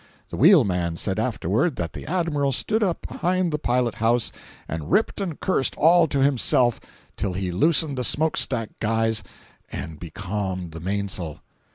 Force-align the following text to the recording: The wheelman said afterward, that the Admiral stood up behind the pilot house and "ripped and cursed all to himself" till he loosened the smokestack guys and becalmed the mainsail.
The 0.31 0.35
wheelman 0.35 0.97
said 0.97 1.19
afterward, 1.19 1.75
that 1.75 1.93
the 1.93 2.07
Admiral 2.07 2.51
stood 2.51 2.81
up 2.81 3.05
behind 3.07 3.53
the 3.53 3.59
pilot 3.59 3.93
house 3.93 4.31
and 4.67 4.89
"ripped 4.89 5.21
and 5.21 5.39
cursed 5.39 5.77
all 5.77 6.07
to 6.07 6.21
himself" 6.21 6.79
till 7.17 7.33
he 7.33 7.51
loosened 7.51 7.99
the 7.99 8.03
smokestack 8.03 8.71
guys 8.79 9.23
and 9.71 9.99
becalmed 9.99 10.71
the 10.71 10.79
mainsail. 10.79 11.41